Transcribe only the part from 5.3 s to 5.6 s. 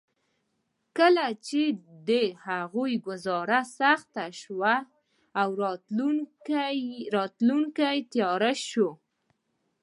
او